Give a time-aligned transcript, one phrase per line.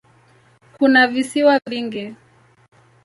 [0.77, 2.15] Kuna visiwa vingi.